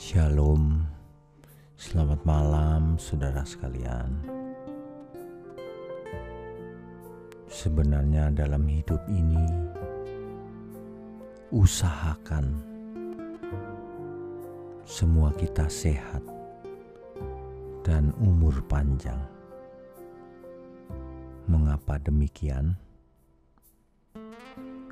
[0.00, 0.80] Shalom,
[1.76, 4.08] selamat malam, saudara sekalian.
[7.44, 9.44] Sebenarnya, dalam hidup ini,
[11.52, 12.64] usahakan
[14.88, 16.24] semua kita sehat
[17.84, 19.20] dan umur panjang.
[21.44, 22.72] Mengapa demikian?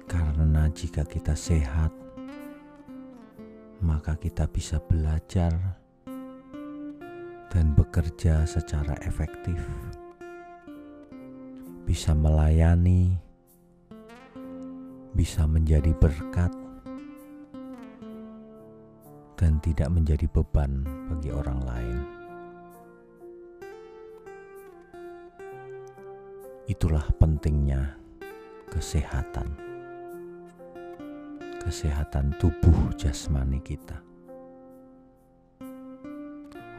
[0.05, 1.97] Karena jika kita sehat,
[3.79, 5.55] maka kita bisa belajar
[7.49, 9.59] dan bekerja secara efektif,
[11.87, 13.15] bisa melayani,
[15.15, 16.51] bisa menjadi berkat,
[19.39, 21.99] dan tidak menjadi beban bagi orang lain.
[26.69, 27.97] Itulah pentingnya
[28.69, 29.68] kesehatan
[31.69, 34.01] kesehatan tubuh jasmani kita.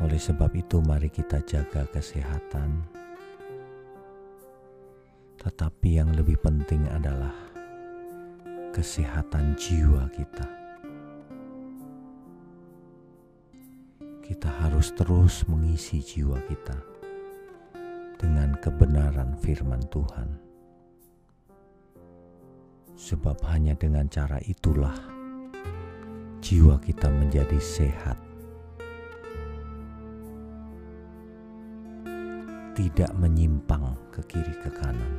[0.01, 2.89] Oleh sebab itu, mari kita jaga kesehatan,
[5.37, 7.37] tetapi yang lebih penting adalah
[8.73, 10.49] kesehatan jiwa kita.
[14.25, 16.77] Kita harus terus mengisi jiwa kita
[18.17, 20.48] dengan kebenaran firman Tuhan
[22.99, 24.99] sebab hanya dengan cara itulah
[26.43, 28.19] jiwa kita menjadi sehat.
[32.75, 35.13] Tidak menyimpang ke kiri ke kanan,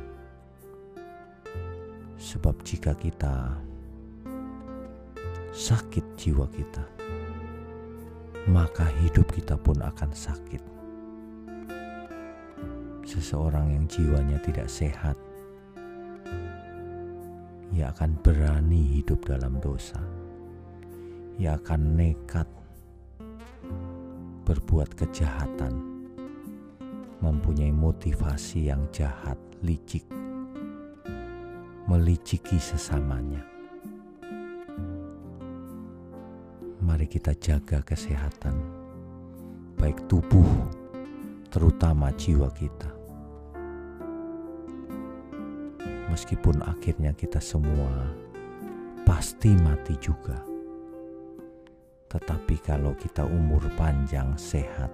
[2.17, 3.53] sebab jika kita
[5.53, 6.81] sakit jiwa kita,
[8.49, 10.61] maka hidup kita pun akan sakit.
[13.05, 15.13] Seseorang yang jiwanya tidak sehat
[17.71, 19.99] ia akan berani hidup dalam dosa.
[21.39, 22.47] Ia akan nekat
[24.43, 25.71] berbuat kejahatan,
[27.23, 30.03] mempunyai motivasi yang jahat, licik,
[31.87, 33.39] meliciki sesamanya.
[36.83, 38.57] Mari kita jaga kesehatan,
[39.79, 40.49] baik tubuh,
[41.47, 43.00] terutama jiwa kita
[46.11, 48.11] meskipun akhirnya kita semua
[49.07, 50.35] pasti mati juga.
[52.11, 54.91] Tetapi kalau kita umur panjang sehat,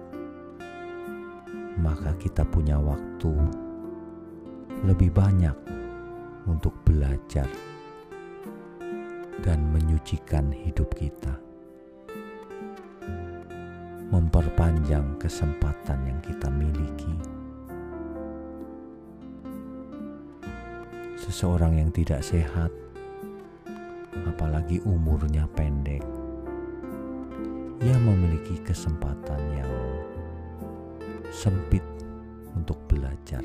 [1.82, 3.34] maka kita punya waktu
[4.86, 5.58] lebih banyak
[6.46, 7.50] untuk belajar
[9.42, 11.34] dan menyucikan hidup kita.
[14.08, 17.37] Memperpanjang kesempatan yang kita miliki
[21.28, 22.72] seseorang yang tidak sehat,
[24.24, 26.00] apalagi umurnya pendek,
[27.84, 29.72] ia memiliki kesempatan yang
[31.28, 31.84] sempit
[32.56, 33.44] untuk belajar,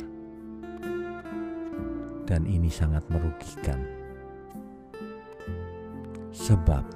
[2.23, 3.83] dan ini sangat merugikan,
[6.31, 6.87] sebab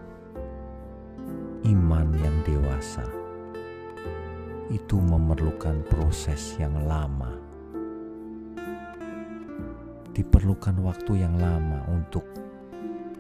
[1.68, 3.03] iman yang dewasa
[4.72, 7.47] itu memerlukan proses yang lama
[10.17, 12.25] diperlukan waktu yang lama untuk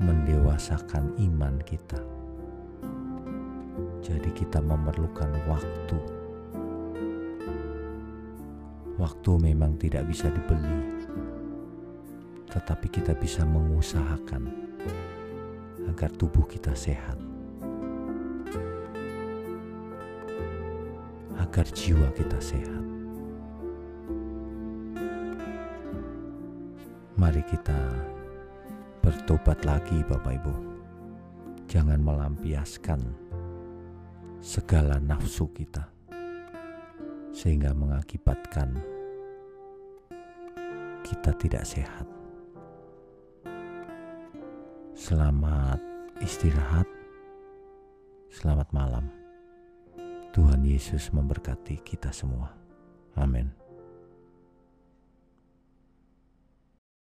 [0.01, 2.01] mendewasakan iman kita.
[4.01, 5.99] Jadi, kita memerlukan waktu.
[8.97, 11.05] Waktu memang tidak bisa dibeli,
[12.49, 14.49] tetapi kita bisa mengusahakan
[15.85, 17.21] agar tubuh kita sehat,
[21.37, 22.96] agar jiwa kita sehat.
[27.17, 27.73] Mari kita
[29.01, 30.53] bertobat lagi Bapak Ibu.
[31.65, 33.01] Jangan melampiaskan
[34.37, 35.81] segala nafsu kita
[37.33, 38.69] sehingga mengakibatkan
[41.01, 42.05] kita tidak sehat.
[44.93, 45.81] Selamat
[46.21, 46.85] istirahat.
[48.29, 49.09] Selamat malam.
[50.37, 52.53] Tuhan Yesus memberkati kita semua.
[53.17, 53.66] Amin.